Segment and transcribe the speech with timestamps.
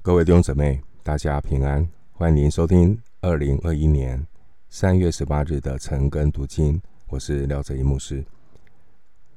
[0.00, 4.24] 各位弟兄姊妹，大家平安，欢迎您收听二零二一年
[4.70, 6.80] 三月十八日的晨更读经。
[7.08, 8.24] 我是廖哲一牧师。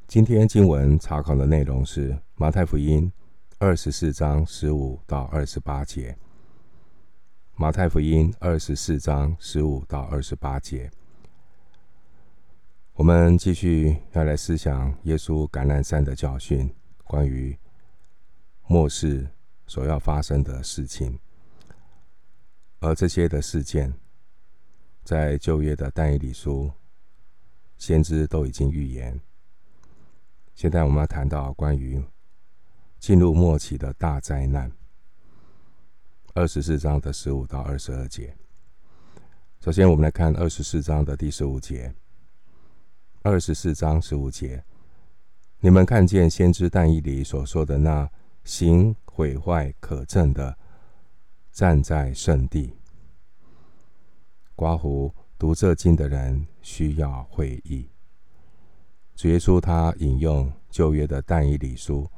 [0.07, 3.11] 今天经文查考的内容是马太福音
[3.57, 6.15] 二十四章十五到二十八节。
[7.55, 10.89] 马太福音二十四章十五到二十八节，
[12.93, 16.71] 我们继续要来思想耶稣橄榄山的教训，
[17.03, 17.57] 关于
[18.67, 19.27] 末世。
[19.71, 21.17] 所要发生的事情，
[22.81, 23.93] 而这些的事件，
[25.01, 26.69] 在旧约的但以理书，
[27.77, 29.17] 先知都已经预言。
[30.55, 32.03] 现在我们要谈到关于
[32.99, 34.69] 进入末期的大灾难，
[36.33, 38.35] 二十四章的十五到二十二节。
[39.61, 41.95] 首先，我们来看二十四章的第十五节。
[43.21, 44.65] 二十四章十五节，
[45.61, 48.11] 你们看见先知但以理所说的那
[48.43, 48.95] 行。
[49.13, 50.57] 毁坏可憎的，
[51.51, 52.73] 站在圣地。
[54.55, 57.89] 刮胡读这经的人需要会意。
[59.15, 62.09] 主耶稣他引用旧约的但以理书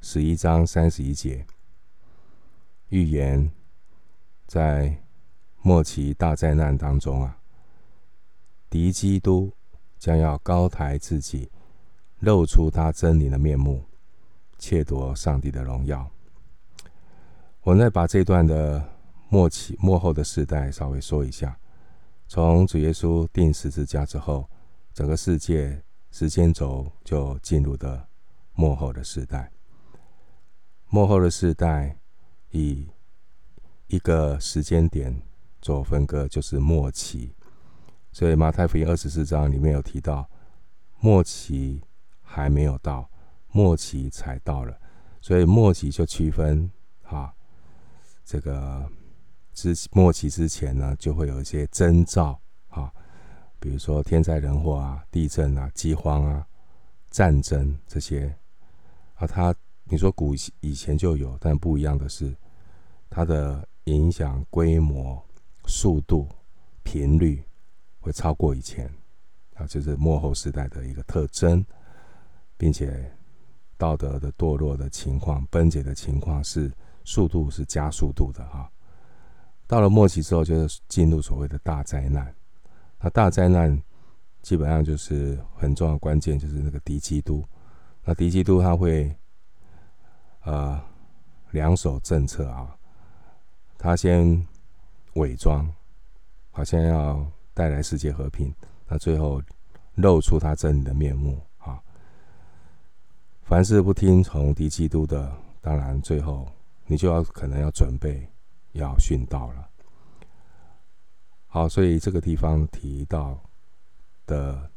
[0.00, 1.46] 十一章三十一节，
[2.88, 3.48] 预言
[4.46, 5.02] 在
[5.62, 7.38] 末期大灾难当中啊，
[8.68, 9.52] 敌基督
[9.98, 11.48] 将要高抬自己，
[12.18, 13.84] 露出他狰狞的面目，
[14.64, 16.10] 窃夺上帝的荣耀。
[17.60, 18.82] 我再把这段的
[19.28, 21.54] 末期、末后的时代稍微说一下。
[22.26, 24.48] 从主耶稣钉十字架之后，
[24.94, 28.08] 整个世界时间轴就进入的
[28.54, 29.52] 末后的时代。
[30.88, 31.98] 末后的时代
[32.50, 32.88] 以
[33.88, 35.14] 一个时间点
[35.60, 37.34] 做分割，就是末期。
[38.12, 40.26] 所以马太福音二十四章里面有提到，
[41.00, 41.82] 末期
[42.22, 43.10] 还没有到，
[43.54, 44.76] 末期才到了。
[45.20, 46.68] 所以末期就区分
[47.02, 47.32] 哈。
[48.24, 48.86] 这个
[49.52, 52.38] 之末期之前呢，就会有一些征兆
[52.68, 52.92] 啊，
[53.60, 56.46] 比如说天灾人祸啊、地震啊、饥荒啊、
[57.10, 58.34] 战争这些
[59.14, 59.26] 啊。
[59.26, 59.54] 它
[59.84, 62.34] 你说古以前就有，但不一样的是，
[63.08, 65.22] 它的影响规模、
[65.66, 66.28] 速度、
[66.82, 67.44] 频率
[68.00, 68.90] 会超过以前
[69.54, 71.64] 啊，就是末后时代的一个特征，
[72.56, 73.14] 并且
[73.78, 76.72] 道德的堕落的情况、崩解的情况是。
[77.06, 78.66] 速度是加速度的哈，
[79.66, 82.34] 到了末期之后，就是进入所谓的大灾难。
[82.98, 83.78] 那大灾难
[84.40, 87.44] 基本上就是很重要关键，就是那个敌基督。
[88.04, 89.14] 那敌基督他会
[90.44, 90.80] 呃
[91.50, 92.74] 两手政策啊，
[93.76, 94.42] 他先
[95.16, 95.70] 伪装，
[96.52, 98.50] 好像要带来世界和平，
[98.88, 99.42] 那最后
[99.96, 101.38] 露出他真理的面目。
[103.44, 106.46] 凡是不听从敌基督的，当然最后。
[106.86, 108.28] 你就要可能要准备
[108.72, 109.70] 要殉道了。
[111.46, 113.40] 好，所以这个地方提到
[114.26, 114.70] 的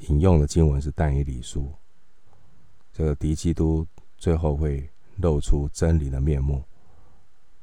[0.00, 1.72] 引用的经文是但以理书，
[2.92, 3.86] 这个敌基督
[4.18, 4.86] 最后会
[5.16, 6.62] 露出真理的面目，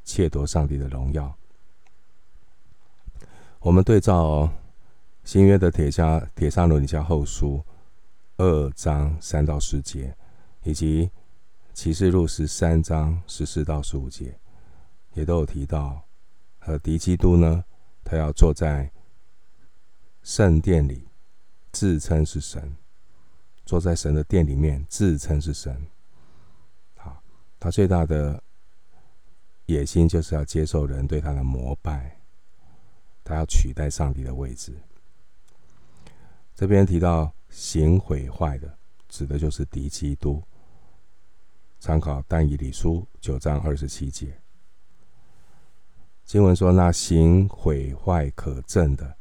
[0.03, 1.31] 窃夺上帝的荣耀。
[3.59, 4.49] 我们对照
[5.23, 7.63] 新约的帖下帖撒罗尼加后书
[8.37, 10.15] 二章三到十节，
[10.63, 11.09] 以及。
[11.73, 14.39] 启示录十三章十四到十五节，
[15.13, 16.01] 也都有提到，
[16.59, 17.65] 呃，敌基督呢，
[18.01, 18.89] 他要坐在
[20.23, 21.05] 圣殿里，
[21.73, 22.73] 自称是神，
[23.65, 25.85] 坐在神的殿里面，自称是神。
[26.95, 27.21] 好，
[27.59, 28.41] 他最大的
[29.65, 32.17] 野心就是要接受人对他的膜拜，
[33.21, 34.73] 他要取代上帝的位置。
[36.55, 38.77] 这边提到行毁坏的，
[39.07, 40.43] 指的就是敌基督。
[41.79, 44.41] 参考但以理书九章二十七节，
[46.25, 49.15] 经文说：“那行毁坏可证的，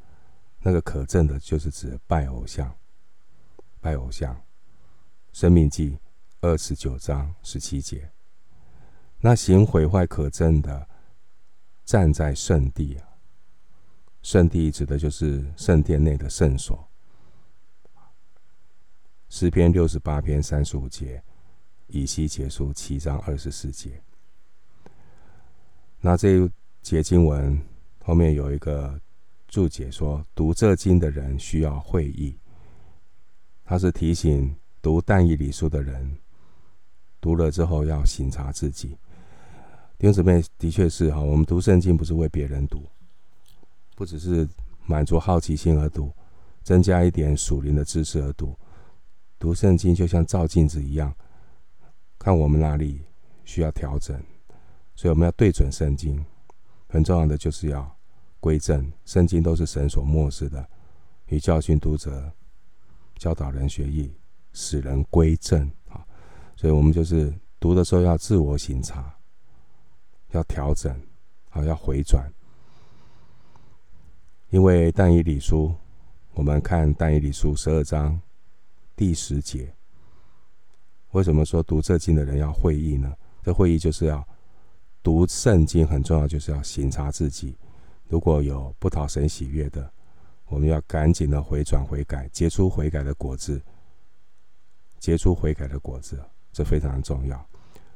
[0.58, 2.76] 那个可证的，就是指拜偶像，
[3.80, 4.36] 拜偶像。”
[5.32, 5.96] 生命记
[6.40, 8.10] 二十九章十七节，
[9.20, 10.88] 那行毁坏可证的，
[11.84, 13.06] 站在圣地啊，
[14.22, 16.88] 圣地指的就是圣殿内的圣所。
[19.28, 21.22] 诗篇六十八篇三十五节。
[21.88, 24.02] 以西结书七章二十四节，
[26.00, 26.50] 那这一
[26.80, 27.60] 节经文
[28.02, 28.98] 后面有一个
[29.46, 32.36] 注解说，读这经的人需要会意。
[33.64, 36.16] 他是提醒读但以理书的人，
[37.20, 38.96] 读了之后要省察自己。
[39.98, 42.82] 弟兄姊妹，的确是哈，我们读圣经不是为别人读，
[43.94, 44.48] 不只是
[44.86, 46.10] 满足好奇心而读，
[46.62, 48.56] 增加一点属灵的知识而读。
[49.44, 51.14] 读圣经就像照镜子一样。
[52.18, 53.02] 看我们哪里
[53.44, 54.18] 需要调整，
[54.96, 56.24] 所以我们要对准圣经。
[56.88, 57.94] 很重要的就是要
[58.40, 60.66] 归正，圣经都是神所默示的，
[61.28, 62.32] 以教训读者、
[63.16, 64.10] 教导人学义、
[64.54, 66.02] 使人归正啊。
[66.56, 67.30] 所以我们就是
[67.60, 69.14] 读的时候要自我省察，
[70.30, 70.98] 要调整，
[71.50, 72.32] 啊，要回转。
[74.48, 75.74] 因为但以理书，
[76.32, 78.18] 我们看但以理书十二章
[78.96, 79.74] 第十节，
[81.12, 83.12] 为什么说读这经的人要会意呢？
[83.42, 84.26] 这会意就是要。
[85.02, 87.54] 读圣经很重要，就是要省察自己。
[88.08, 89.92] 如果有不讨神喜悦的，
[90.46, 93.60] 我们要赶紧的回转悔改，结出悔改的果子。
[94.98, 96.18] 结出悔改的果子，
[96.54, 97.46] 这非常重要。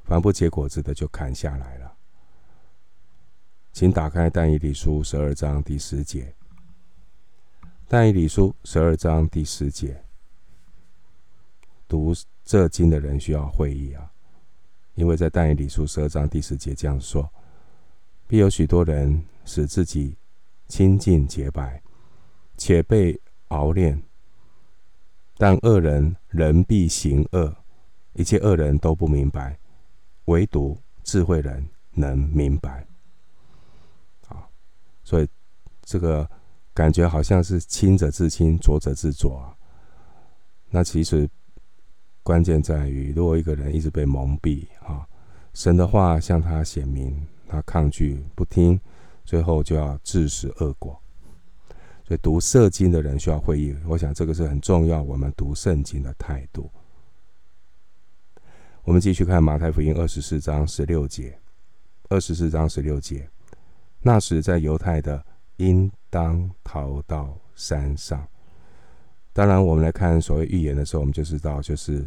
[0.05, 1.97] 凡不结果子的，就砍下来了。
[3.73, 6.35] 请打开但以理书十二章第十节。
[7.87, 10.05] 但以理书十二章第十节，
[11.89, 12.15] 读
[12.45, 14.13] 这经的人需要会意啊。
[14.95, 17.31] 因为在但以理书十二章第十节这样说
[18.27, 20.17] ：“必有许多人使自己
[20.67, 21.81] 清净洁白，
[22.57, 23.97] 且被熬炼；
[25.37, 27.57] 但恶人仍必行恶，
[28.15, 29.57] 一切恶人都不明白，
[30.25, 32.85] 唯独智慧人能明白。”
[34.27, 34.49] 啊，
[35.05, 35.29] 所以
[35.83, 36.29] 这个
[36.75, 39.55] 感觉好像是清者自清，浊者自浊啊。
[40.71, 41.31] 那其实。
[42.29, 45.09] 关键在于，如果一个人一直被蒙蔽，啊，
[45.55, 48.79] 神的话向他显明，他抗拒不听，
[49.25, 51.01] 最后就要自食恶果。
[52.07, 55.03] 所以读圣经的人需要会意，我想这个是很重要。
[55.03, 56.71] 我们读圣经的态度。
[58.83, 61.35] 我们继续看马太福音二十四章十六节，
[62.11, 63.27] 二十四章十六节，
[64.03, 65.25] 那时在犹太的
[65.57, 68.29] 应当逃到山上。
[69.33, 72.07] 当然，我们来看所谓预言的时候，我们就知道，就是。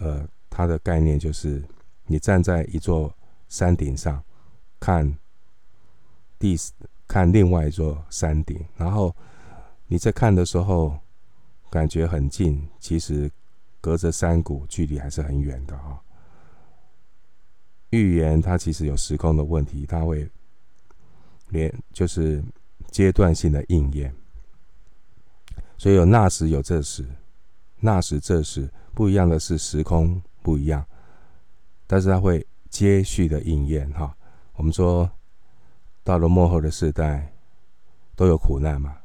[0.00, 1.62] 呃，它的概念就是，
[2.06, 3.12] 你站在一座
[3.48, 4.22] 山顶上，
[4.78, 5.18] 看
[6.38, 6.56] 第
[7.06, 9.14] 看另外一座山顶，然后
[9.86, 10.96] 你在看的时候，
[11.68, 13.28] 感觉很近，其实
[13.80, 16.00] 隔着山谷，距离还是很远的啊。
[17.90, 20.30] 预言它其实有时空的问题，它会
[21.48, 22.40] 连就是
[22.90, 24.14] 阶段性的应验，
[25.76, 27.04] 所以有那时有这时，
[27.80, 28.70] 那时这时。
[28.98, 30.84] 不一样的是时空不一样，
[31.86, 34.12] 但是它会接续的应验哈。
[34.56, 35.08] 我们说
[36.02, 37.32] 到了末后的世代
[38.16, 38.96] 都有苦难嘛，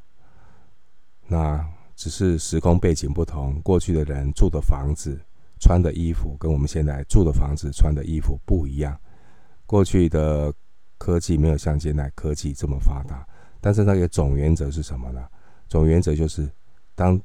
[1.28, 1.64] 那
[1.94, 5.16] 只是时空背景不同，过去的人住的房子、
[5.60, 8.98] 穿的衣服跟我们现在住的房子、穿的衣服不一样。
[9.64, 10.52] 过去的
[10.98, 13.24] 科技没有像现在科技这么发达，
[13.60, 15.24] 但是那个总原则是什么呢？
[15.68, 16.50] 总原则就是
[16.96, 17.16] 当。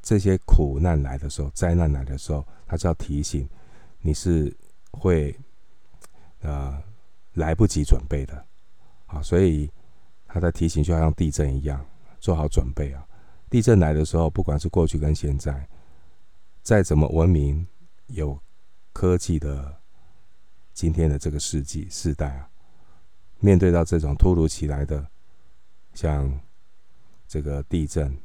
[0.00, 3.48] 这些苦难来的时候，灾难来的时候，他就要提醒
[4.00, 4.56] 你是
[4.92, 5.36] 会
[6.40, 6.82] 呃
[7.34, 8.46] 来不及准备的
[9.06, 9.70] 啊，所以
[10.26, 11.84] 他的提醒就好像地震一样，
[12.20, 13.06] 做好准备啊。
[13.50, 15.68] 地震来的时候，不管是过去跟现在，
[16.62, 17.66] 再怎么文明
[18.06, 18.40] 有
[18.92, 19.80] 科技的
[20.72, 22.48] 今天的这个世纪世代啊，
[23.40, 25.06] 面对到这种突如其来的
[25.92, 26.40] 像
[27.26, 28.16] 这个地震。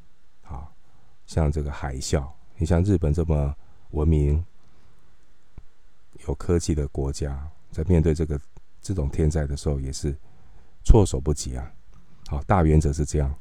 [1.26, 3.56] 像这个海啸，你像日本这么
[3.92, 4.44] 文明、
[6.28, 8.40] 有科技的国家，在面对这个
[8.82, 10.16] 这种天灾的时候，也是
[10.84, 11.74] 措手不及啊。
[12.28, 13.34] 好，大原则是这样。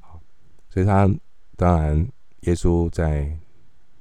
[0.00, 0.20] 好，
[0.68, 1.08] 所以他
[1.56, 2.08] 当然，
[2.40, 3.36] 耶稣在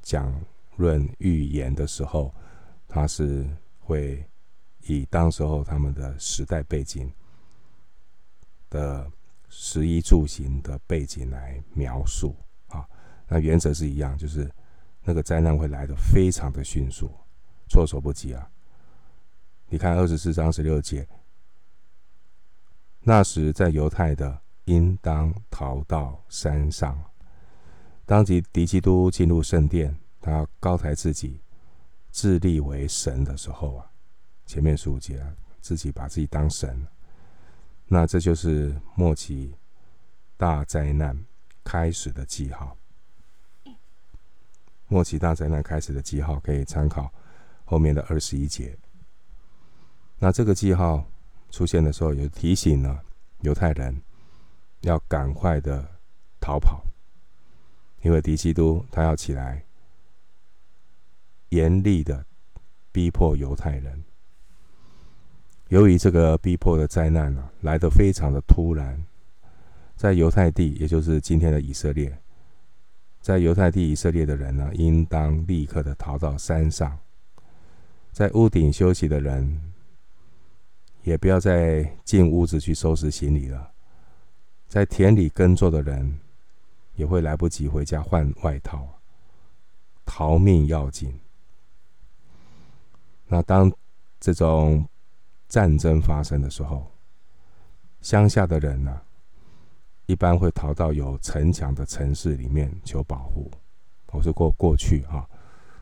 [0.02, 0.34] 讲
[0.76, 2.34] 论预言的时候，
[2.88, 3.48] 他是
[3.80, 4.24] 会
[4.82, 7.12] 以当时候他们的时代背景
[8.70, 9.10] 的
[9.50, 12.36] 食衣住行的背景来描述。
[13.34, 14.48] 那原则是一样，就是
[15.02, 17.10] 那个灾难会来得非常的迅速，
[17.68, 18.48] 措手不及啊！
[19.70, 21.08] 你看二十四章十六节，
[23.00, 27.04] 那时在犹太的应当逃到山上。
[28.06, 31.42] 当即敌基督进入圣殿，他高抬自己，
[32.12, 33.92] 自立为神的时候啊，
[34.46, 35.26] 前面十五节，
[35.60, 36.86] 自己把自己当神，
[37.88, 39.56] 那这就是末期
[40.38, 41.20] 大灾难
[41.64, 42.78] 开始的记号。
[44.94, 47.12] 末期大灾难开始的记号可以参考
[47.66, 48.78] 后面的二十一节。
[50.20, 51.04] 那这个记号
[51.50, 53.04] 出现的时候，也提醒了
[53.42, 54.00] 犹太人
[54.82, 55.84] 要赶快的
[56.40, 56.86] 逃跑，
[58.04, 59.66] 因为敌基督他要起来
[61.50, 62.24] 严厉的
[62.92, 64.04] 逼迫犹太人。
[65.70, 69.04] 由于这个逼迫的灾难呢，来得非常的突然，
[69.96, 72.16] 在犹太地，也就是今天的以色列。
[73.24, 77.00] 在犹太地以色列的人呢，应当立刻的逃到山上。
[78.12, 79.74] 在屋顶休息的人，
[81.04, 83.72] 也不要再进屋子去收拾行李了。
[84.68, 86.20] 在田里耕作的人，
[86.96, 89.00] 也会来不及回家换外套，
[90.06, 91.18] 逃命要紧。
[93.28, 93.72] 那当
[94.20, 94.86] 这种
[95.48, 96.92] 战争发生的时候，
[98.02, 99.02] 乡下的人呢，
[100.06, 103.50] 一般会逃到有城墙的城市里面求保护。
[104.12, 105.28] 我是过过去啊，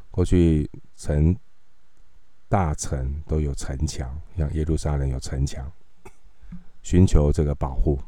[0.10, 1.36] 过去城
[2.48, 5.70] 大城都有城墙，像耶路撒冷有城墙，
[6.82, 8.00] 寻求这个保护。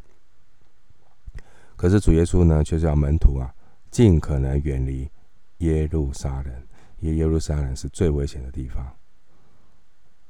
[1.75, 3.53] 可是主耶稣呢，却叫门徒啊，
[3.91, 5.09] 尽可能远离
[5.57, 6.67] 耶路撒冷，
[6.99, 8.95] 因为耶路撒冷是最危险的地方，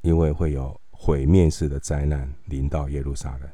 [0.01, 3.49] 因为会有毁灭式的灾难临到耶路撒冷。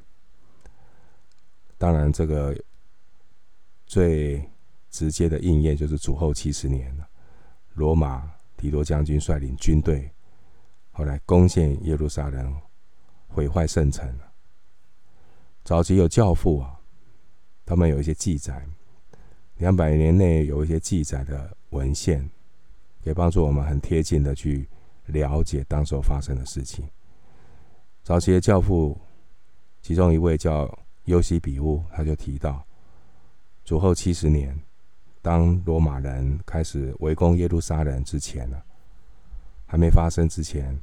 [1.79, 2.55] 当然，这个
[3.87, 4.47] 最
[4.91, 7.09] 直接的应验就是主后七十年了，
[7.73, 10.11] 罗马提多将军率领军队，
[10.91, 12.55] 后来攻陷耶路撒冷，
[13.27, 14.13] 毁坏圣城。
[15.63, 16.75] 早期有教父啊。
[17.65, 18.65] 他们有一些记载，
[19.57, 22.27] 两百年内有一些记载的文献，
[23.03, 24.67] 可以帮助我们很贴近的去
[25.05, 26.89] 了解当时发生的事情。
[28.01, 28.99] 早期的教父，
[29.83, 30.67] 其中一位叫
[31.09, 32.65] 优西比乌，他就提到，
[33.65, 34.57] 主后七十年，
[35.21, 38.61] 当罗马人开始围攻耶路撒冷之前呢，
[39.65, 40.79] 还没发生之前，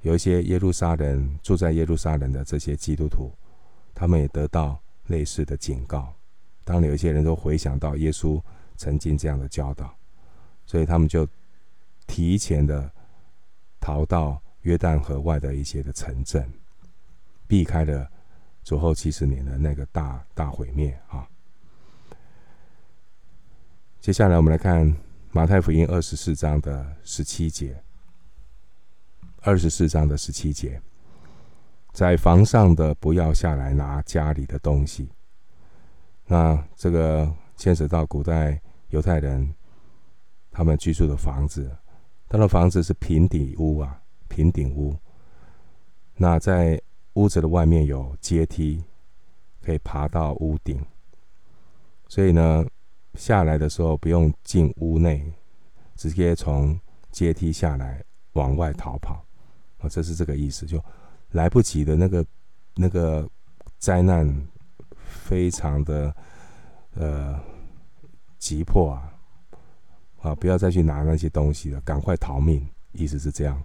[0.00, 3.30] 有一些耶路撒冷住在耶路撒冷的这些基督徒，
[3.94, 4.78] 他们也得到。
[5.08, 6.14] 类似的警告，
[6.62, 8.40] 当有一些人都回想到耶稣
[8.76, 9.92] 曾经这样的教导，
[10.64, 11.26] 所以他们就
[12.06, 12.88] 提前的
[13.80, 16.48] 逃到约旦河外的一些的城镇，
[17.48, 18.08] 避开了
[18.62, 21.28] 主后七十年的那个大大毁灭啊。
[24.00, 24.94] 接下来我们来看
[25.30, 27.82] 马太福音二十四章的十七节，
[29.40, 30.80] 二十四章的十七节。
[31.92, 35.10] 在房上的不要下来拿家里的东西。
[36.26, 39.54] 那这个牵扯到古代犹太人
[40.50, 41.70] 他们居住的房子，
[42.28, 44.96] 他的房子是平底屋啊，平顶屋。
[46.16, 46.80] 那在
[47.14, 48.82] 屋子的外面有阶梯，
[49.62, 50.80] 可以爬到屋顶。
[52.08, 52.64] 所以呢，
[53.14, 55.32] 下来的时候不用进屋内，
[55.96, 56.78] 直接从
[57.10, 58.02] 阶梯下来
[58.32, 59.24] 往外逃跑。
[59.78, 60.82] 啊，这是这个意思，就。
[61.32, 62.26] 来不及的那个
[62.74, 63.26] 那个
[63.78, 64.46] 灾难，
[64.98, 66.14] 非常的
[66.94, 67.40] 呃
[68.38, 69.14] 急迫啊！
[70.20, 72.68] 啊，不要再去拿那些东西了，赶快逃命。
[72.92, 73.64] 意思是这样。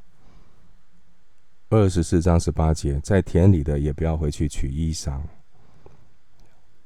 [1.69, 5.19] 二十四章十八节，在田里的也不要回去取衣裳，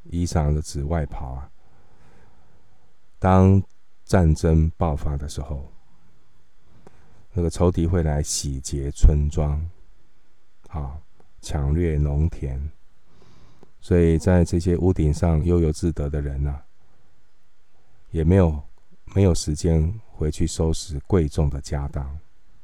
[0.05, 1.51] 衣裳的指外袍啊。
[3.19, 3.61] 当
[4.03, 5.71] 战争爆发的时候，
[7.33, 9.63] 那个仇敌会来洗劫村庄。
[10.69, 10.97] 啊，
[11.41, 12.71] 抢掠农田，
[13.81, 16.63] 所以在这些屋顶上悠游自得的人呢、啊，
[18.11, 18.63] 也没有
[19.13, 22.17] 没有时间回去收拾贵重的家当，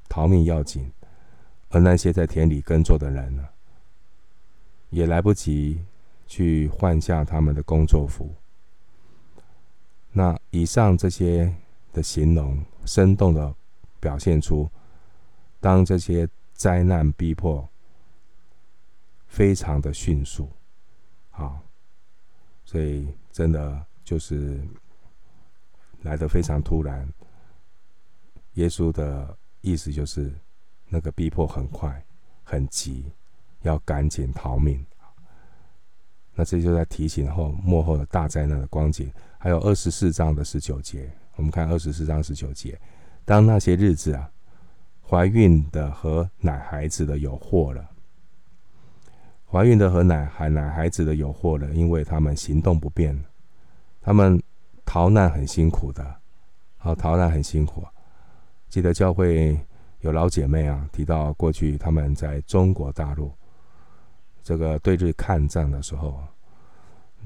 [0.08, 0.90] 逃命要紧。
[1.80, 3.48] 那些在田里耕作的人呢，
[4.90, 5.82] 也来不及
[6.28, 8.34] 去换下他们的工作服。
[10.12, 11.54] 那以上这些
[11.94, 13.54] 的形容，生动的
[14.00, 14.70] 表现出，
[15.60, 17.68] 当这些灾难逼迫。
[19.30, 20.50] 非常的迅速，
[21.32, 21.60] 好，
[22.64, 24.60] 所以真的就是
[26.02, 27.08] 来得非常突然。
[28.54, 30.34] 耶稣的意思就是，
[30.90, 32.04] 那个逼迫很快、
[32.44, 33.06] 很急，
[33.62, 34.84] 要赶紧逃命。
[36.34, 39.12] 那这就在提醒后幕后的大灾难的光景。
[39.40, 42.80] 还有二十四章的十九节，我们看二十四章十九节，
[43.26, 44.30] 当那些日子啊，
[45.08, 47.90] 怀孕的和奶孩子的有祸了。
[49.50, 53.18] 怀孕的和奶孩奶孩子的有祸了，因为他们行动不便，
[54.02, 54.42] 他们
[54.86, 56.16] 逃难很辛苦的，
[56.78, 57.84] 好，逃难很辛苦。
[58.70, 59.58] 记得教会
[60.08, 63.30] 有老姐妹啊，提到过去他们在中国大陆
[64.42, 66.24] 这个对日抗战的时候，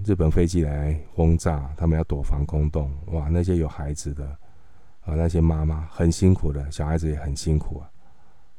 [0.03, 4.25] 日本飞机来轰炸，他们要躲防空洞，哇，那些有孩子的
[5.01, 7.91] 啊，那些妈妈很辛苦的，小孩子也很辛苦啊，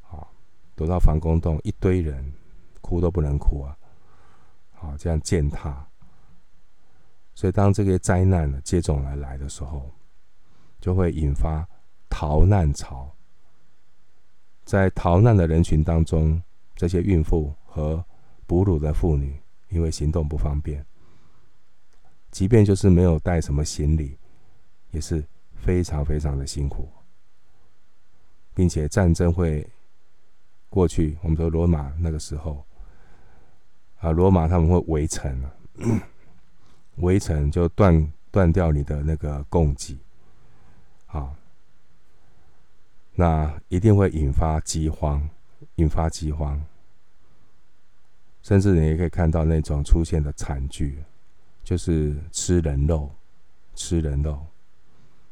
[0.02, 0.32] 好，
[0.76, 2.32] 躲到防空洞，一堆人。
[2.80, 3.76] 哭都不能哭啊！
[4.72, 5.86] 好，这样践踏。
[7.32, 9.88] 所以当这个灾难接踵而来的时候，
[10.80, 11.66] 就会引发
[12.10, 13.11] 逃难潮。
[14.72, 16.42] 在逃难的人群当中，
[16.74, 18.02] 这些孕妇和
[18.46, 19.38] 哺乳的妇女，
[19.68, 20.82] 因为行动不方便，
[22.30, 24.16] 即便就是没有带什么行李，
[24.90, 25.22] 也是
[25.56, 26.88] 非常非常的辛苦，
[28.54, 29.68] 并且战争会
[30.70, 32.64] 过去我们说罗马那个时候
[33.98, 35.44] 啊，罗马他们会围城，
[36.96, 39.98] 围城就断断掉你的那个供给，
[41.08, 41.36] 啊，
[43.14, 45.28] 那一定会引发饥荒，
[45.76, 46.62] 引发饥荒，
[48.42, 51.02] 甚至你也可以看到那种出现的惨剧，
[51.62, 53.10] 就是吃人肉，
[53.74, 54.44] 吃人肉，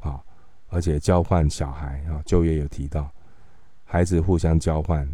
[0.00, 0.22] 啊，
[0.68, 3.10] 而且交换小孩啊，就业有提到，
[3.84, 5.08] 孩子互相交换。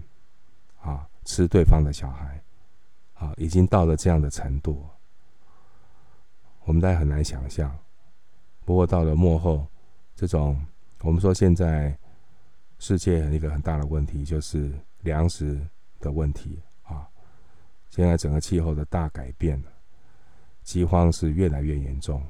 [0.82, 2.40] 啊，吃对方的小孩，
[3.14, 4.86] 啊，已经到了这样的程度，
[6.62, 7.76] 我们大家很难想象。
[8.64, 9.66] 不过到了末后，
[10.14, 10.64] 这种
[11.00, 11.98] 我们说现在
[12.78, 15.60] 世界一个很大的问题就是粮食
[15.98, 17.08] 的问题啊，
[17.88, 19.62] 现在整个气候的大改变，
[20.62, 22.22] 饥荒是越来越严重。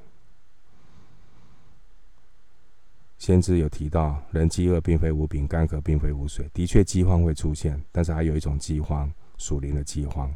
[3.19, 6.49] 先知有提到，人饥饿并非无饼，干渴并非无水。
[6.53, 10.33] 的确，饥荒会出现，但是还有一种饥荒，属灵的饥荒。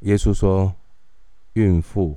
[0.00, 0.72] 耶稣说，
[1.54, 2.16] 孕妇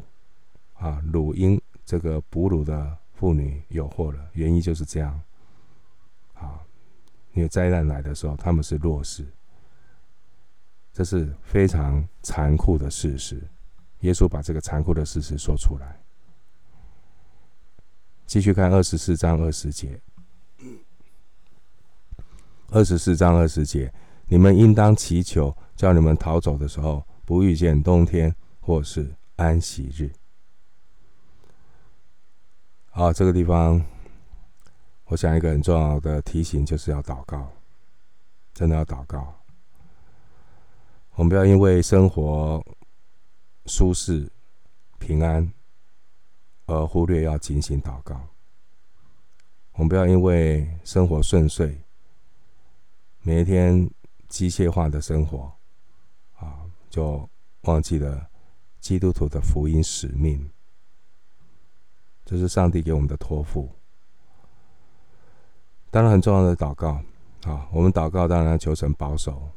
[0.73, 5.19] 啊，乳婴这个哺乳的妇女有祸了，原因就是这样。
[6.41, 6.59] 啊，
[7.33, 9.25] 因为灾难来的时候，他们是弱势，
[10.91, 13.41] 这是非常残酷的事实。
[13.99, 15.99] 耶稣把这个残酷的事实说出来。
[18.25, 20.01] 继续看二十四章二十节。
[22.73, 23.93] 二十四章二十节，
[24.27, 30.09] 你们应当祈求，叫你们逃走的时候，不遇见冬天或是安息日。
[32.89, 33.85] 好，这个地方，
[35.11, 37.51] 我想一个很重要的提醒就是要祷告，
[38.53, 39.35] 真的要祷告。
[41.15, 42.65] 我们不要因为生活
[43.65, 44.31] 舒适、
[44.97, 45.51] 平安。
[46.67, 48.29] 而忽略要警醒祷告。
[49.73, 51.75] 我们不要因为生活顺遂，
[53.23, 53.89] 每一天
[54.29, 55.51] 机械化的生活，
[56.37, 57.29] 啊，就
[57.63, 58.29] 忘记了
[58.79, 60.49] 基督徒的福音使命。
[62.23, 63.69] 这是上帝给我们的托付。
[65.91, 66.99] 当然，很重要的祷告
[67.43, 69.51] 啊，我们祷告当然求神保守，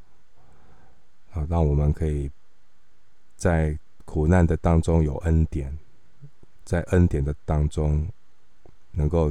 [1.33, 2.29] 啊，让我们可以
[3.37, 5.79] 在苦难的当中有恩典。
[6.65, 8.09] 在恩典的当中，
[8.91, 9.31] 能够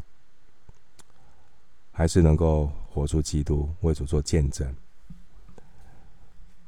[1.91, 4.71] 还是能够活出基督，为主做见证。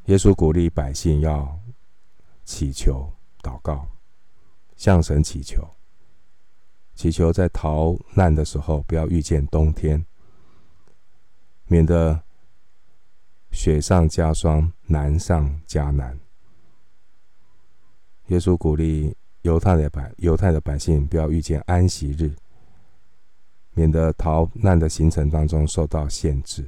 [0.06, 1.60] 耶稣鼓励百姓要
[2.44, 3.08] 祈求、
[3.44, 3.88] 祷告，
[4.76, 5.64] 向神祈求，
[6.96, 10.04] 祈求在逃难的时候不要遇见冬天，
[11.68, 12.22] 免得
[13.52, 16.20] 雪上加霜、难上加难。
[18.28, 19.16] 耶稣鼓励。
[19.42, 22.34] 犹太的百犹太的百姓不要遇见安息日，
[23.76, 26.68] 免得逃难的行程当中受到限制。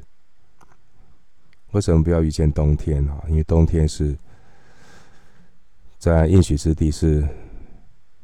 [1.71, 3.25] 为什么不要遇见冬天啊？
[3.27, 4.15] 因为冬天是
[5.97, 7.27] 在应许之地，是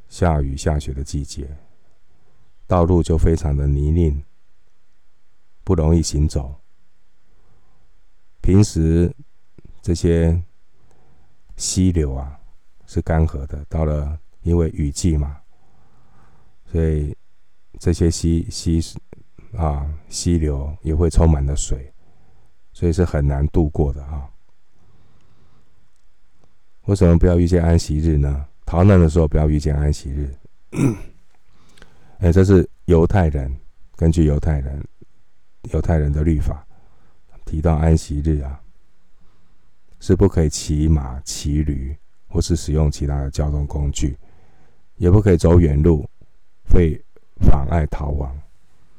[0.07, 1.49] 下雨下雪的季节，
[2.67, 4.21] 道路就非常的泥泞，
[5.63, 6.53] 不容易行走。
[8.43, 9.11] 平时
[9.81, 10.39] 这些
[11.55, 12.39] 溪流啊
[12.85, 14.19] 是干涸的，到了。
[14.43, 15.37] 因为雨季嘛，
[16.65, 17.15] 所以
[17.79, 18.81] 这些溪溪
[19.55, 21.89] 啊溪流也会充满了水，
[22.73, 24.29] 所以是很难度过的啊。
[26.87, 28.45] 为什么不要遇见安息日呢？
[28.65, 30.35] 逃难的时候不要遇见安息日。
[32.19, 33.49] 哎，这是犹太人
[33.95, 34.85] 根据犹太人
[35.71, 36.67] 犹太人的律法
[37.45, 38.59] 提到安息日啊，
[39.99, 41.95] 是不可以骑马、骑驴
[42.27, 44.17] 或是使用其他的交通工具。
[44.97, 46.07] 也不可以走远路，
[46.69, 47.03] 会
[47.41, 48.33] 妨碍逃亡。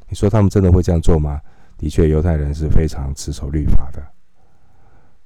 [0.08, 1.40] 你说他们真的会这样做吗？
[1.78, 4.04] 的确，犹太人是非常持守律法的。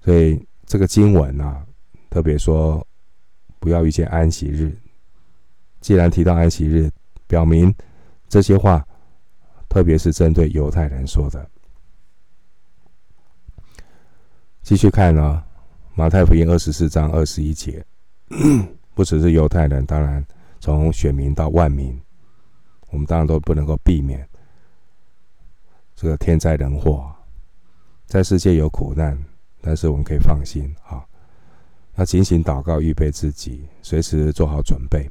[0.04, 1.66] 所以这个经文啊，
[2.10, 2.86] 特别说
[3.58, 4.76] 不要遇见安息日。
[5.80, 6.90] 既然提到安息日，
[7.26, 7.74] 表明
[8.28, 8.86] 这些话，
[9.68, 11.50] 特别是针对犹太人说的。
[14.68, 15.42] 继续看呢，
[15.94, 17.82] 马太福音二十四章二十一节，
[18.94, 20.22] 不只是犹太人，当然。
[20.60, 21.98] 从选民到万民，
[22.90, 24.28] 我们当然都不能够避免
[25.96, 27.10] 这个天灾人祸，
[28.04, 29.18] 在世界有苦难，
[29.62, 31.02] 但是我们可以放心啊！
[31.94, 35.10] 要警醒祷告，预备自己，随时做好准备。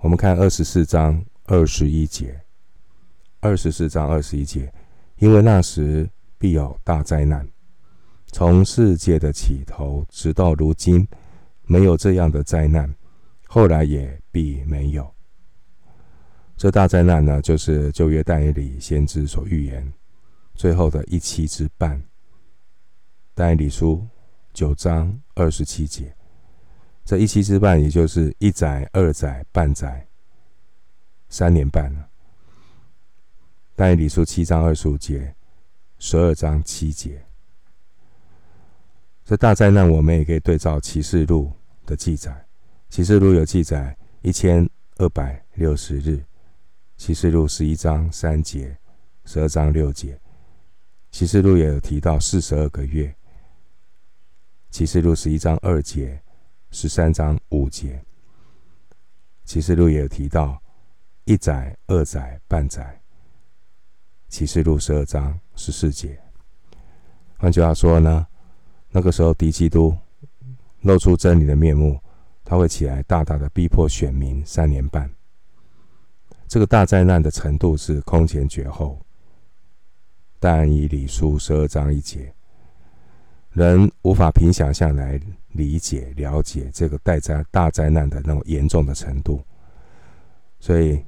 [0.00, 2.38] 我们看二十四章二十一节，
[3.40, 4.70] 二十四章二十一节，
[5.16, 7.48] 因为那时必有大灾难，
[8.30, 11.06] 从世界的起头直到如今，
[11.64, 12.94] 没有这样的灾难。
[13.46, 15.10] 后来也必没有。
[16.56, 19.92] 这大灾难呢，就是旧约但以理先知所预言，
[20.54, 22.02] 最后的一期之半。
[23.34, 24.06] 但以理书
[24.52, 26.14] 九章二十七节，
[27.04, 30.06] 这一期之半，也就是一载、二载、半载，
[31.28, 32.08] 三年半了。
[33.74, 35.34] 但以理书七章二十五节，
[35.98, 37.24] 十二章七节。
[39.28, 41.52] 这大灾难，我们也可以对照启示录
[41.84, 42.46] 的记载。
[42.88, 46.24] 启示录有记载一千二百六十日，
[46.96, 48.74] 启示录十一章三节，
[49.26, 50.18] 十二章六节。
[51.10, 53.14] 启示录也有提到四十二个月。
[54.70, 56.18] 启示录十一章二节，
[56.70, 58.02] 十三章五节。
[59.44, 60.58] 启示录也有提到
[61.26, 62.98] 一载、二载、半载。
[64.30, 66.18] 启示录十二章十四节。
[67.36, 68.26] 换句话说呢，
[68.98, 69.96] 那个时候敌基督
[70.80, 72.00] 露出真理的面目，
[72.44, 75.08] 他会起来大大的逼迫选民三年半。
[76.48, 78.98] 这个大灾难的程度是空前绝后。
[80.40, 82.34] 但以理书十二章一节。
[83.52, 85.20] 人无法凭想象来
[85.52, 89.40] 理解、了解这个大灾大灾难的那种严重的程度，
[90.58, 91.00] 所以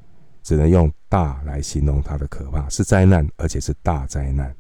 [0.44, 2.68] 只能用“大”来形容它的可怕。
[2.68, 4.54] 是灾难，而且是大灾难。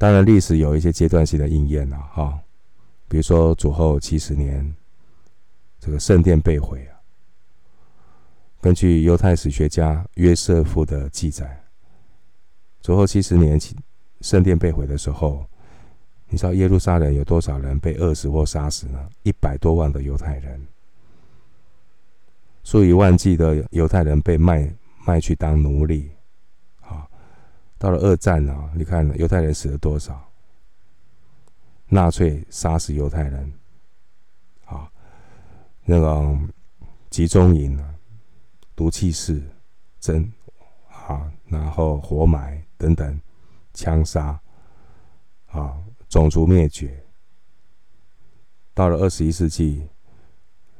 [0.00, 2.40] 当然，历史有一些阶段性的应验了，哈，
[3.06, 4.74] 比如说主后七十年，
[5.78, 6.96] 这个圣殿被毁啊。
[8.62, 11.62] 根据犹太史学家约瑟夫的记载，
[12.80, 13.60] 主后七十年
[14.22, 15.44] 圣殿被毁的时候。
[16.32, 19.06] 你知道耶路撒冷有多少人被饿死或杀死呢？
[19.24, 20.66] 一百多万的犹太人，
[22.62, 24.72] 数以万计的犹太人被卖
[25.04, 26.08] 卖去当奴隶。
[27.80, 30.30] 到了二战啊，你看犹太人死了多少？
[31.88, 33.52] 纳粹杀死犹太人，
[34.66, 34.92] 啊，
[35.86, 36.38] 那个
[37.08, 37.94] 集中营啊，
[38.76, 39.42] 毒气室，
[39.98, 40.30] 真
[40.90, 43.20] 啊，然后活埋等等，
[43.72, 44.38] 枪杀，
[45.46, 45.82] 啊。
[46.10, 47.04] 种族灭绝，
[48.74, 49.86] 到了二十一世纪，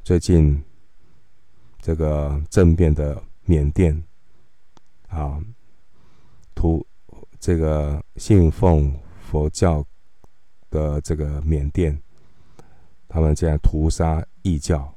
[0.03, 0.61] 最近
[1.79, 4.03] 这个政变的缅甸
[5.07, 5.41] 啊，
[6.53, 6.85] 屠
[7.41, 9.83] 这个信奉佛教
[10.69, 11.99] 的这个缅甸，
[13.09, 14.95] 他们竟然屠杀异教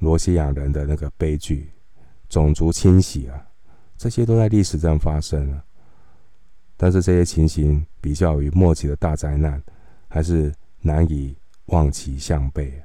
[0.00, 1.70] 罗西亚人的那个悲剧，
[2.28, 3.46] 种族清洗啊，
[3.96, 5.64] 这些都在历史上发生了。
[6.76, 9.62] 但是这些情形比较于末期的大灾难，
[10.08, 11.32] 还是难以
[11.66, 12.82] 望其项背。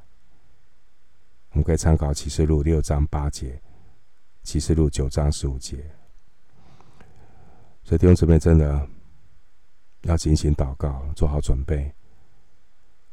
[1.50, 3.60] 我们可以参考启示录六章八节，
[4.44, 5.84] 启示录九章十五节。
[7.88, 8.86] 所以弟兄姊妹真的
[10.02, 11.90] 要警醒祷告，做好准备，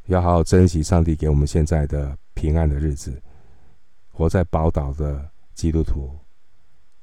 [0.07, 3.23] 要好好珍惜上帝给我们现在的平安的日子，
[4.11, 6.19] 活在宝岛的基督徒，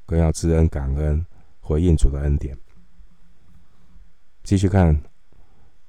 [0.06, 1.26] 更要知恩感恩，
[1.62, 2.58] 回应主的恩典。
[4.44, 5.02] 继续看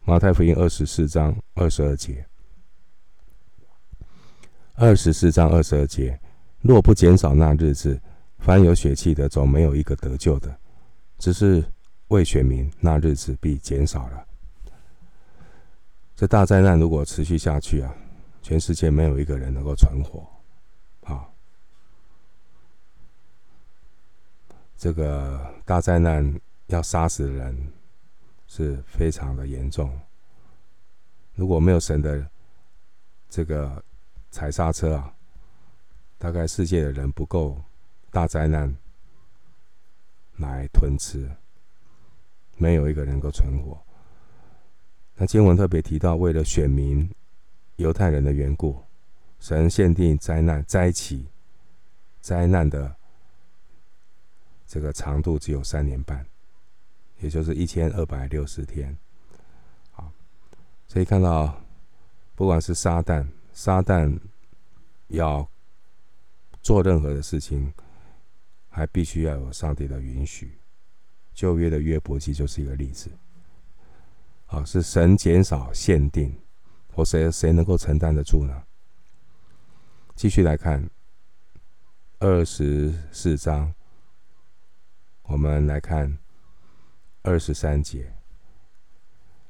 [0.04, 2.24] 马太福音二十四章二十二节。
[4.74, 6.20] 二十四章二十二节，
[6.60, 8.00] 若不减少那日子，
[8.38, 10.61] 凡有血气的，总没有一个得救的。
[11.22, 11.64] 只是
[12.08, 14.26] 为选民，那日子必减少了。
[16.16, 17.94] 这大灾难如果持续下去啊，
[18.42, 20.26] 全世界没有一个人能够存活。
[21.04, 21.24] 啊，
[24.76, 27.72] 这个大灾难要杀死人。
[28.54, 29.98] 是非常的严重。
[31.34, 32.28] 如果没有神的
[33.30, 33.82] 这个
[34.30, 35.14] 踩刹车啊，
[36.18, 37.58] 大概世界的人不够
[38.10, 38.76] 大灾难
[40.42, 41.30] 来吞吃，
[42.58, 43.80] 没有一个能够存活。
[45.14, 47.10] 那经文特别提到，为了选民
[47.76, 48.82] 犹太人的缘故，
[49.40, 51.26] 神限定灾难灾起，
[52.20, 52.94] 灾难的
[54.66, 56.26] 这个长度只有三年半。
[57.20, 58.98] 也就是一千二百六十天，
[59.92, 60.10] 好，
[60.88, 61.56] 所以看到，
[62.34, 64.18] 不管是撒旦，撒旦
[65.06, 65.48] 要
[66.62, 67.72] 做任何的事情，
[68.72, 70.58] 还必须要有上帝的允许。
[71.32, 73.08] 旧约的约伯记就是一个例子，
[74.46, 76.36] 好，是神减少限定，
[76.92, 78.64] 或谁谁能够承担得住呢？
[80.16, 80.90] 继续来看
[82.18, 83.72] 二十四章，
[85.22, 86.18] 我们来看。
[87.24, 88.12] 二十三节，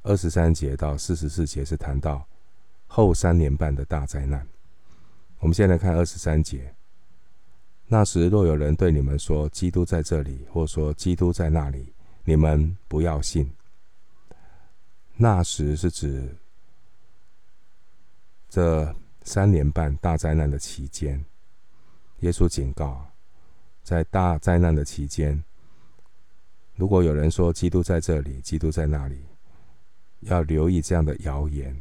[0.03, 2.29] 二十三节到四十四节是谈到
[2.87, 4.47] 后三年半的大灾难。
[5.39, 6.75] 我们先来看二十三节。
[7.93, 11.93] 那时若有人对你们说基督在这里，或说基督在那里，
[12.25, 13.53] 你们不要信。
[15.15, 16.35] 那时是指
[18.49, 21.23] 这三年半大灾难的期间。
[22.21, 23.11] 耶稣警告，
[23.83, 25.45] 在大灾难的期间。
[26.77, 29.23] 如果有人说基督在这里，基督在那里，
[30.21, 31.79] 要留意这样的谣言，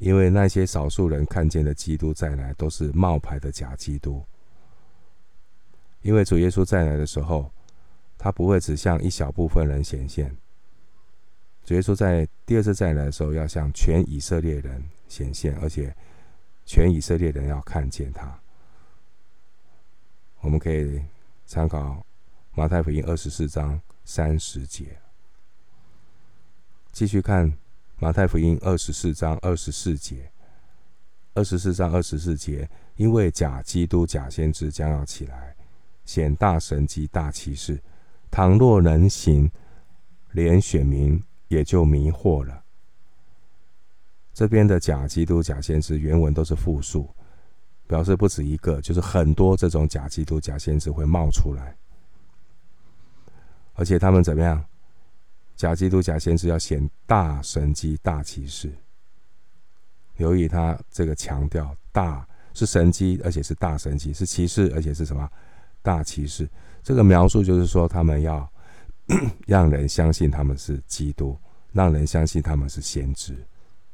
[0.00, 4.24] 因为那些少数人看见的基督再来，都是冒牌的假基督。
[6.00, 7.52] 因为主耶稣再来的时候，
[8.16, 10.34] 他不会只向一小部分人显现。
[11.64, 15.94] 主耶稣在第二次再来的时候，要向全以色列人显现，而且
[16.64, 18.40] 全以色列人要看见他。
[20.40, 20.98] 我们可以
[21.44, 22.02] 参考
[22.52, 24.96] 马太福音二十四章三十节，
[26.90, 27.52] 继续看
[28.02, 30.32] 马太福音二十四章二十四节。
[31.34, 35.54] 二十四章二十四节，因为假基督、假先知将要起来，
[36.06, 37.78] 显大神及、大奇事，
[38.30, 39.50] 倘若能行，
[40.32, 42.64] 连选民也就迷惑了。
[44.32, 47.06] 这边的假基督、假先知，原文都是复数，
[47.86, 51.76] 表示不止一个，就是很多这种假基督、假先知会冒出来，
[53.74, 54.64] 而且他们怎么样？
[55.60, 58.72] 假基督、假先知要显大神迹、大奇事。
[60.16, 65.30] 留意他这个强调，大是神迹，而且是大神迹，是奇事，而且是什么？
[65.82, 66.48] 大奇事。
[66.82, 68.50] 这个描述就是说，他们要
[69.46, 71.36] 让人相信他们是基督，
[71.72, 73.36] 让人相信他们是先知。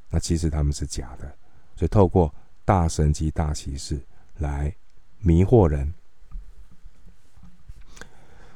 [0.08, 1.26] 那其实他们是假的，
[1.74, 2.32] 所以透过
[2.64, 4.00] 大神迹、大奇事
[4.38, 4.72] 来
[5.18, 5.92] 迷惑人。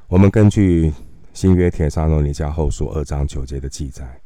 [0.06, 0.92] 我们根据
[1.32, 4.20] 新约帖撒罗尼迦后书二章九节的记载，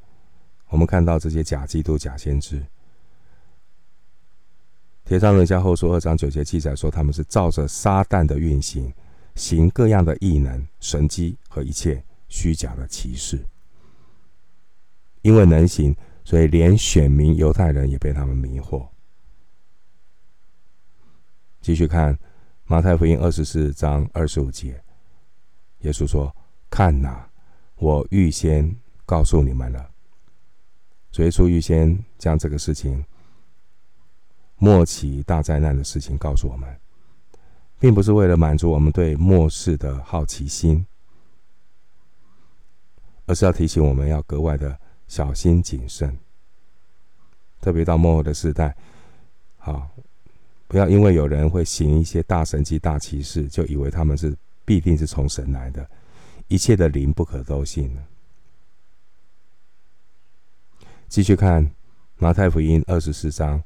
[0.69, 2.65] 我们看到这些假基督、假先知。
[5.05, 8.93] 帖撒罗尼迦后书二章九节记载说，他们是照着撒旦的运行，
[9.35, 13.45] 行各样的异能、神迹和一切虚假的奇事，
[15.23, 15.95] 因为能行。
[16.27, 18.89] 所以，连选民犹太人也被他们迷惑。
[21.61, 22.19] 继续看
[22.65, 24.83] 马太福音二十四章二十五节，
[25.81, 26.35] 耶稣说
[26.75, 27.31] ：“看哪，
[27.77, 28.75] 我预先
[29.07, 29.89] 告诉你们了。”
[31.13, 33.05] 主耶稣预先将这个事情，
[34.57, 36.77] 末期大灾难的事情告诉我们，
[37.79, 40.85] 并不是为了满足我们对末世的好奇心，
[43.27, 44.77] 而是要提醒我们要格外的。
[45.07, 46.19] 小心谨慎，
[47.61, 48.75] 特别到末后的时代，
[49.59, 49.91] 好，
[50.67, 54.35] 不要因为有人会行一些大神迹、大奇事，就以为他们是
[54.65, 55.89] 必定是从神来的，
[56.55, 57.99] 一切的灵不可都信。
[61.09, 61.69] 继续看
[62.15, 63.61] 马太福音二十四章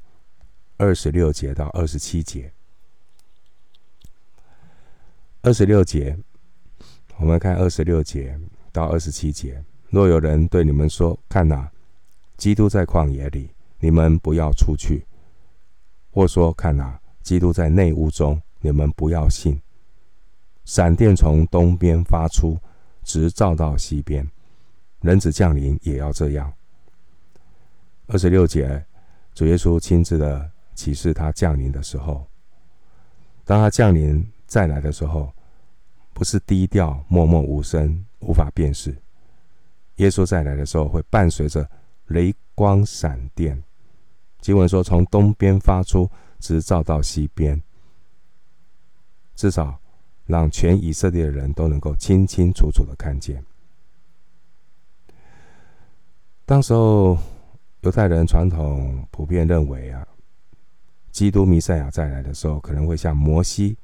[0.75, 2.51] 二十六节到二十七节，
[5.43, 6.17] 二十六节，
[7.17, 8.35] 我们看二十六节
[8.71, 9.63] 到二十七节。
[9.89, 11.71] 若有人对你们说：“看哪，
[12.37, 15.05] 基督在旷野里，你们不要出去；
[16.09, 19.61] 或说：看哪，基督在内屋中，你们不要信。
[20.65, 22.57] 闪电从东边发出，
[23.09, 24.29] 直照到西边，
[25.01, 26.53] 人子降临也要这样。”
[28.05, 28.85] 二十六节，
[29.33, 32.23] 主耶稣亲自的启示他降临的时候，
[33.45, 35.33] 当他降临再来的时候，
[36.13, 38.95] 不是低调、默默无声、无法辨识。
[39.95, 41.67] 耶稣再来的时候，会伴随着
[42.09, 43.59] 雷光闪电。
[44.39, 46.07] 经文说，从东边发出，
[46.39, 47.59] 直照到西边，
[49.35, 49.79] 至少
[50.29, 53.43] 让全以色列的人都能够清清楚楚的看见。
[56.45, 57.17] 当时候，
[57.81, 60.07] 犹太人传统普遍认为啊，
[61.11, 63.75] 基督弥赛亚再来的时候，可能会像摩西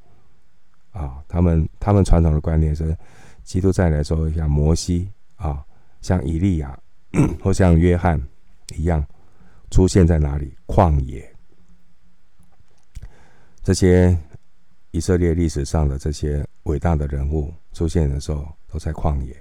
[0.92, 2.96] 啊，他们他们传统的观念是，
[3.44, 5.66] 基督再来的时候会像摩西啊。
[6.02, 6.78] 像以利亚
[7.42, 8.22] 或像约翰
[8.78, 9.04] 一样
[9.72, 10.54] 出现在哪里？
[10.68, 11.36] 旷野。
[13.64, 14.16] 这些
[14.96, 19.36] 以色列历史上的这些伟大的人物出现的时候，都在旷野。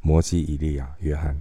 [0.00, 1.36] 摩西、以利亚、约翰。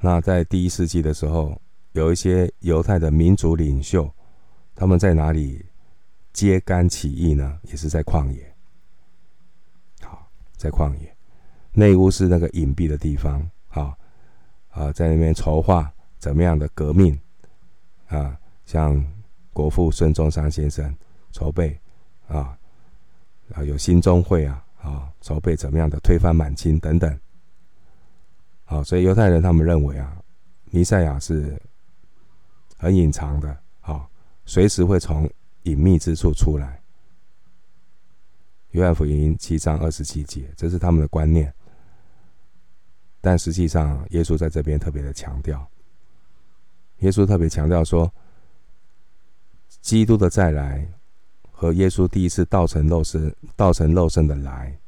[0.00, 1.56] 那在第一世纪的时候，
[1.92, 4.12] 有一些犹太的民族领袖，
[4.74, 5.64] 他们在哪里
[6.32, 7.60] 揭竿起义呢？
[7.62, 8.52] 也是在旷野。
[10.00, 11.16] 好，在旷野。
[11.70, 13.96] 内屋是那个隐蔽的地方，啊
[14.70, 17.16] 啊，在那边筹划怎么样的革命
[18.08, 19.00] 啊，像
[19.52, 20.92] 国父孙中山先生
[21.34, 21.76] 筹备
[22.28, 22.56] 啊
[23.52, 27.20] 啊，有兴中会啊啊，筹备怎么样的推翻满清等等。
[28.64, 30.16] 好，所以犹太人他们认为啊，
[30.70, 31.60] 弥赛亚是
[32.78, 34.08] 很隐藏的，好，
[34.46, 35.28] 随时会从
[35.64, 36.80] 隐秘之处出来。
[38.70, 41.52] 约翰福音七章二十七节，这是他们的观念。
[43.20, 45.68] 但实际上，耶稣在这边特别的强调，
[46.98, 48.12] 耶稣特别强调说，
[49.80, 50.86] 基督的再来
[51.64, 54.78] 和耶稣第一次道成肉身、道成肉身的来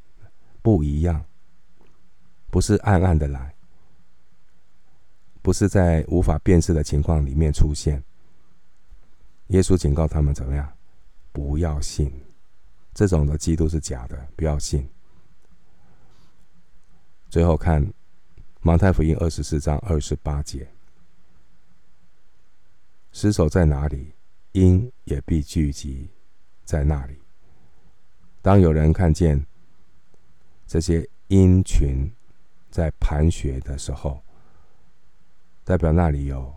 [0.61, 1.25] 不一样，
[2.51, 3.55] 不是暗暗的来，
[5.41, 8.03] 不是在无法辨识的情况里面出现。
[9.47, 10.71] 耶稣警告他们怎么样？
[11.31, 12.11] 不要信，
[12.93, 14.87] 这种的基督是假的，不要信。
[17.27, 17.91] 最后看
[18.61, 20.69] 马太福音二十四章二十八节：
[23.11, 24.11] 尸首在哪里，
[24.51, 26.07] 鹰也必聚集
[26.67, 27.17] 在那里。
[28.43, 29.43] 当有人看见
[30.67, 32.11] 这些鹰群
[32.69, 34.21] 在盘旋的时候，
[35.63, 36.53] 代表那里有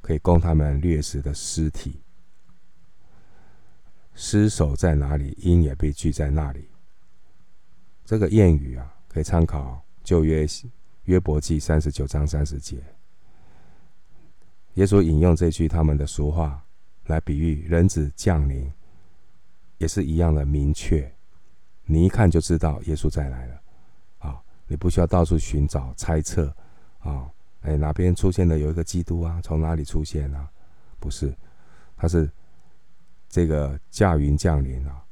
[0.00, 2.00] 可以供他们掠食的尸体。
[4.14, 6.68] 尸首在哪里，鹰也被聚在那里。
[8.04, 8.88] 这个谚语啊。
[9.12, 10.46] 可以参考旧约
[11.04, 12.82] 约伯记三十九章三十节，
[14.76, 16.64] 耶稣引用这句他们的俗话
[17.08, 18.72] 来比喻人子降临，
[19.82, 21.12] 也是一样的明确。
[21.84, 23.60] 你一看就知道耶稣再来了
[24.20, 24.40] 啊！
[24.68, 26.54] 你不需要到处寻找猜测
[27.00, 27.28] 啊！
[27.62, 29.40] 哎，哪边出现的有一个基督啊？
[29.42, 30.48] 从哪里出现啊？
[31.00, 31.34] 不是，
[31.96, 32.30] 他是
[33.28, 35.02] 这个驾云降临啊，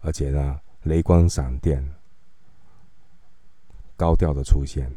[0.00, 1.82] 而且呢，雷光闪电。
[3.96, 4.90] 高调的出现，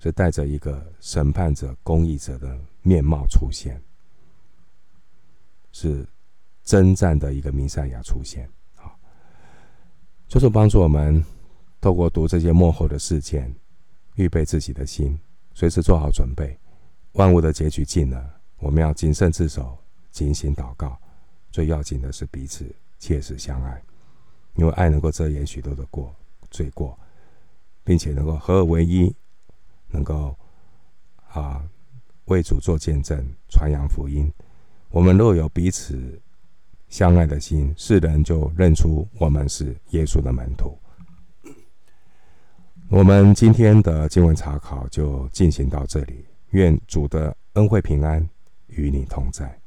[0.00, 3.80] 是带着一个审判者、公义者的面貌出现，
[5.72, 6.04] 是
[6.68, 8.46] 征战的一个弥赛亚出现。
[8.76, 8.92] 啊，
[10.28, 11.24] 就是帮助我们
[11.80, 13.50] 透过读这些幕后的事件，
[14.16, 15.18] 预备自己的心，
[15.54, 16.58] 随时做好准备。
[17.12, 19.78] 万物的结局近了，我们要谨慎自守，
[20.10, 20.98] 警醒祷告。
[21.50, 22.66] 最要紧的是彼此
[22.98, 23.82] 切实相爱，
[24.56, 26.14] 因为爱能够遮掩许多的过
[26.50, 26.98] 罪过。
[27.82, 29.10] 并且能够合而为一，
[29.88, 30.36] 能够
[31.30, 31.66] 啊
[32.26, 34.30] 为主做见证，传扬福音。
[34.90, 36.20] 我们若有彼此
[36.88, 40.78] 相爱的心，世人就认出我们是耶稣的门徒。
[42.88, 48.26] 我们今天的经文查考就进行到这里，愿主的恩惠平安
[48.68, 49.57] 与你同在。